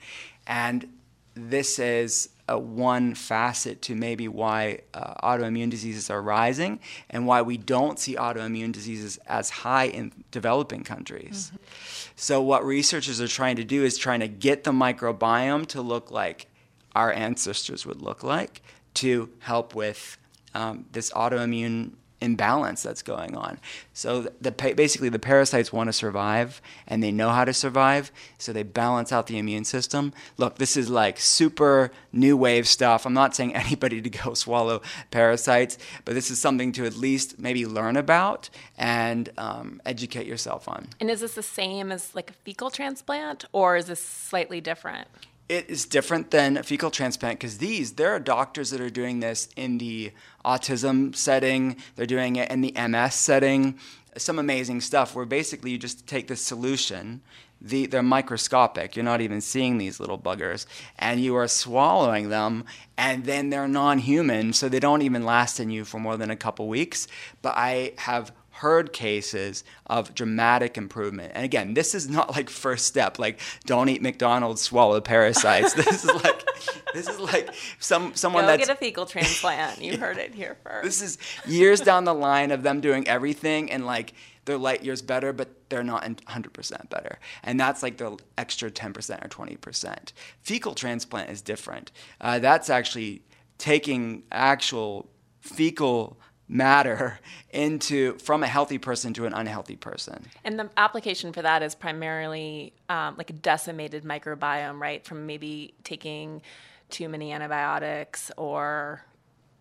[0.48, 0.88] And
[1.36, 6.80] this is a one facet to maybe why uh, autoimmune diseases are rising
[7.10, 11.52] and why we don't see autoimmune diseases as high in developing countries.
[11.54, 12.14] Mm-hmm.
[12.16, 16.12] So, what researchers are trying to do is trying to get the microbiome to look
[16.12, 16.48] like
[16.96, 18.62] our ancestors would look like
[18.96, 20.18] to help with
[20.54, 23.60] um, this autoimmune imbalance that's going on.
[23.94, 28.54] So the, basically the parasites want to survive and they know how to survive, so
[28.54, 30.14] they balance out the immune system.
[30.38, 33.06] Look, this is like super new wave stuff.
[33.06, 34.82] I'm not saying anybody to go swallow
[35.12, 40.68] parasites, but this is something to at least maybe learn about and um, educate yourself
[40.68, 40.88] on.
[41.00, 45.08] And is this the same as like a fecal transplant, or is this slightly different?
[45.50, 49.20] It is different than a fecal transplant because these there are doctors that are doing
[49.20, 50.12] this in the
[50.46, 53.78] autism setting they're doing it in the ms setting
[54.18, 57.22] some amazing stuff where basically you just take this solution
[57.60, 60.66] the, they're microscopic you're not even seeing these little buggers
[61.00, 62.66] and you are swallowing them
[62.98, 66.36] and then they're non-human so they don't even last in you for more than a
[66.36, 67.08] couple weeks
[67.42, 71.32] but i have heard cases of dramatic improvement.
[71.36, 75.74] And again, this is not like first step, like don't eat McDonald's, swallow parasites.
[75.76, 76.46] this is like
[76.94, 79.82] this is like some someone Go that's get a fecal transplant.
[79.82, 80.84] You heard it here first.
[80.84, 84.14] This is years down the line of them doing everything and like
[84.46, 87.18] they're light years better, but they're not 100% better.
[87.44, 90.12] And that's like the extra 10% or 20%.
[90.42, 91.92] Fecal transplant is different.
[92.20, 93.24] Uh, that's actually
[93.58, 97.20] taking actual fecal matter
[97.52, 100.26] into from a healthy person to an unhealthy person.
[100.44, 105.06] And the application for that is primarily um, like a decimated microbiome, right?
[105.06, 106.42] From maybe taking
[106.90, 109.04] too many antibiotics or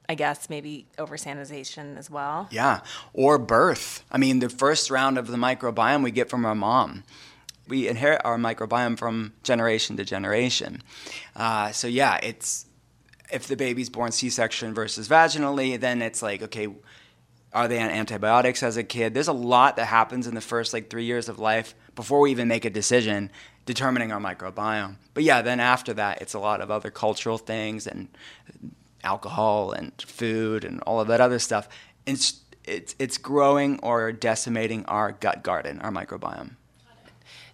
[0.09, 2.49] I guess maybe over sanitization as well.
[2.51, 2.81] Yeah,
[3.15, 4.05] or birth.
[4.11, 7.05] I mean, the first round of the microbiome we get from our mom.
[7.69, 10.83] We inherit our microbiome from generation to generation.
[11.37, 12.67] Uh, so yeah, it's
[13.33, 16.69] if the baby's born C-section versus vaginally, then it's like, okay,
[17.53, 19.15] are they on antibiotics as a kid?
[19.15, 22.31] There's a lot that happens in the first like three years of life before we
[22.31, 23.31] even make a decision
[23.67, 24.97] determining our microbiome.
[25.15, 28.09] But yeah, then after that, it's a lot of other cultural things and
[29.05, 31.69] alcohol and food and all of that other stuff.
[32.07, 36.53] It's, it's, it's growing or decimating our gut garden, our microbiome.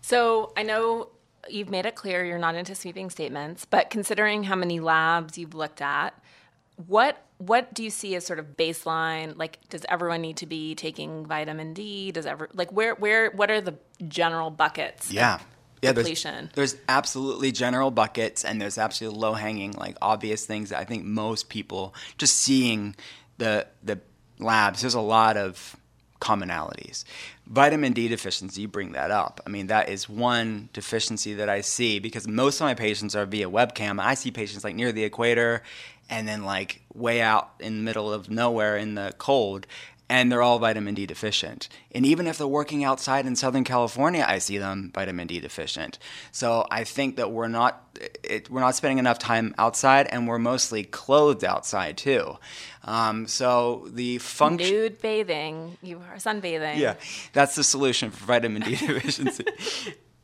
[0.01, 1.09] So I know
[1.49, 5.55] you've made it clear you're not into sweeping statements, but considering how many labs you've
[5.55, 6.15] looked at,
[6.87, 9.37] What what do you see as sort of baseline?
[9.37, 12.11] Like, does everyone need to be taking vitamin D?
[12.13, 13.75] Does ever like where where what are the
[14.07, 15.11] general buckets?
[15.11, 15.39] Yeah.
[15.81, 16.07] Yeah, there's,
[16.55, 21.05] there's absolutely general buckets and there's absolutely low hanging, like obvious things that I think
[21.05, 22.97] most people just seeing
[23.39, 24.01] the the
[24.41, 25.77] labs, there's a lot of
[26.21, 27.05] commonalities.
[27.49, 29.41] Vitamin D deficiency, you bring that up.
[29.47, 33.25] I mean, that is one deficiency that I see because most of my patients are
[33.25, 33.99] via webcam.
[34.01, 35.63] I see patients like near the equator
[36.11, 39.67] and then like way out in the middle of nowhere in the cold
[40.11, 41.69] and they're all vitamin D deficient.
[41.93, 45.99] And even if they're working outside in Southern California, I see them vitamin D deficient.
[46.33, 47.85] So I think that we're not
[48.23, 52.39] it, we're not spending enough time outside, and we're mostly clothed outside too.
[52.85, 56.79] Um, so the function nude bathing, you are sunbathing.
[56.79, 56.95] Yeah,
[57.33, 59.45] that's the solution for vitamin D deficiency.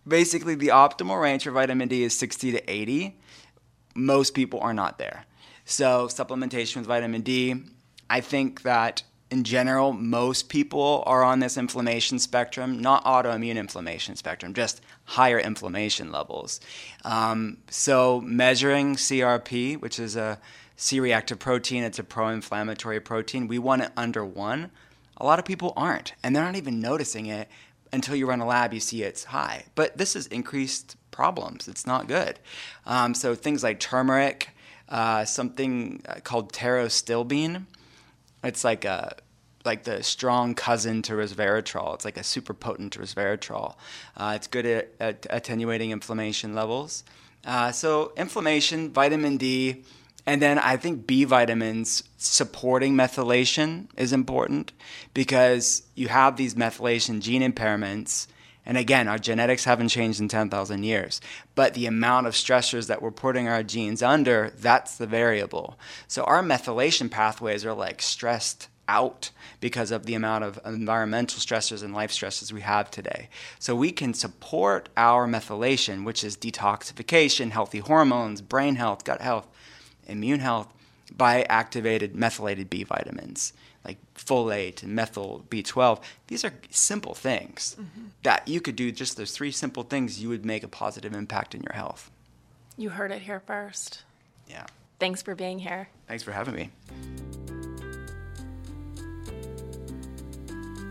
[0.07, 3.19] Basically, the optimal range for vitamin D is 60 to 80.
[3.95, 5.25] Most people are not there.
[5.65, 7.55] So supplementation with vitamin D,
[8.11, 9.03] I think that
[9.35, 15.41] in general, most people are on this inflammation spectrum, not autoimmune inflammation spectrum, just higher
[15.41, 16.61] inflammation levels.
[17.05, 20.39] Um, so, measuring CRP, which is a
[20.77, 24.71] C reactive protein, it's a pro inflammatory protein, we want it under one.
[25.17, 27.49] A lot of people aren't, and they're not even noticing it
[27.93, 29.65] until you run a lab, you see it's high.
[29.75, 31.67] But this is increased problems.
[31.67, 32.39] It's not good.
[32.87, 34.51] Um, so, things like turmeric,
[34.89, 37.65] uh, something uh, called pterostilbene.
[38.45, 39.17] It's like a
[39.65, 41.95] like the strong cousin to resveratrol.
[41.95, 43.77] It's like a super potent resveratrol.
[44.15, 47.03] Uh, it's good at, at, attenuating inflammation levels.
[47.47, 49.85] Uh, so inflammation, vitamin D,
[50.27, 54.73] and then I think B vitamins supporting methylation is important
[55.13, 58.27] because you have these methylation gene impairments.
[58.67, 61.21] And again, our genetics haven't changed in 10,000 years,
[61.55, 65.79] but the amount of stressors that we're putting our genes under, that's the variable.
[66.09, 71.83] So our methylation pathways are like stressed out because of the amount of environmental stressors
[71.83, 73.29] and life stresses we have today.
[73.59, 79.47] So we can support our methylation, which is detoxification, healthy hormones, brain health, gut health,
[80.07, 80.69] immune health,
[81.15, 83.53] by activated methylated B vitamins
[83.85, 86.01] like folate and methyl B12.
[86.29, 88.09] These are simple things mm-hmm.
[88.23, 91.55] that you could do just those three simple things, you would make a positive impact
[91.55, 92.11] in your health.
[92.77, 94.03] You heard it here first.
[94.49, 94.67] Yeah.
[94.99, 95.89] Thanks for being here.
[96.09, 96.71] Thanks for having me.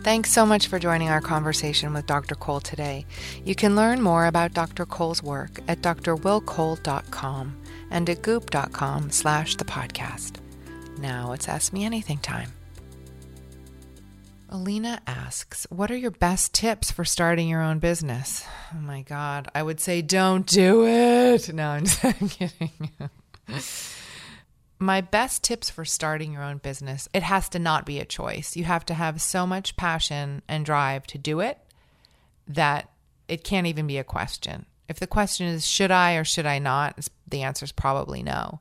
[0.04, 2.36] Thanks so much for joining our conversation with Dr.
[2.36, 3.06] Cole today.
[3.46, 4.86] You can learn more about Dr.
[4.86, 7.58] Cole's work at drwillcole.com
[7.90, 10.42] and at goop.com slash the podcast.
[10.98, 12.52] Now it's Ask Me Anything time.
[14.54, 18.46] Alina asks, What are your best tips for starting your own business?
[18.72, 21.52] Oh my God, I would say don't do it.
[21.52, 22.00] No, I'm just
[22.30, 22.72] kidding.
[24.78, 28.56] my best tips for starting your own business it has to not be a choice
[28.56, 31.58] you have to have so much passion and drive to do it
[32.48, 32.90] that
[33.28, 36.60] it can't even be a question if the question is should i or should i
[36.60, 38.60] not the answer is probably no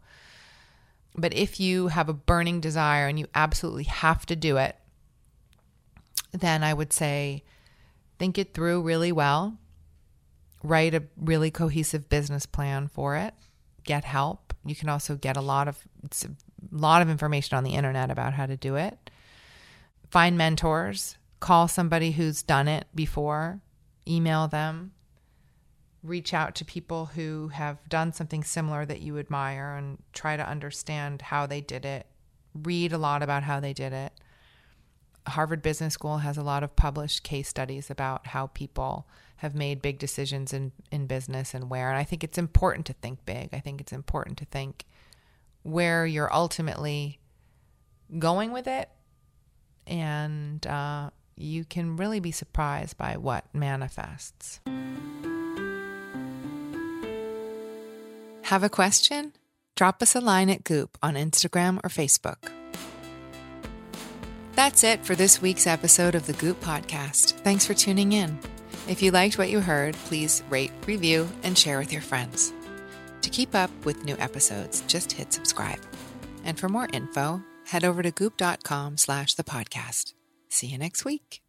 [1.16, 4.76] but if you have a burning desire and you absolutely have to do it
[6.32, 7.42] then i would say
[8.18, 9.58] think it through really well
[10.62, 13.34] write a really cohesive business plan for it
[13.84, 15.86] get help you can also get a lot of
[16.22, 16.28] a
[16.76, 19.10] lot of information on the internet about how to do it.
[20.10, 23.60] Find mentors, call somebody who's done it before,
[24.06, 24.92] email them,
[26.02, 30.48] reach out to people who have done something similar that you admire and try to
[30.48, 32.06] understand how they did it.
[32.54, 34.12] Read a lot about how they did it.
[35.26, 39.06] Harvard Business School has a lot of published case studies about how people
[39.36, 41.88] have made big decisions in, in business and where.
[41.88, 43.48] And I think it's important to think big.
[43.52, 44.84] I think it's important to think
[45.62, 47.18] where you're ultimately
[48.18, 48.88] going with it.
[49.86, 54.60] And uh, you can really be surprised by what manifests.
[58.44, 59.32] Have a question?
[59.74, 62.61] Drop us a line at Goop on Instagram or Facebook.
[64.62, 67.32] That's it for this week's episode of the Goop Podcast.
[67.40, 68.38] Thanks for tuning in.
[68.86, 72.52] If you liked what you heard, please rate, review, and share with your friends.
[73.22, 75.80] To keep up with new episodes, just hit subscribe.
[76.44, 80.14] And for more info, head over to goop.com slash the podcast.
[80.48, 81.41] See you next week.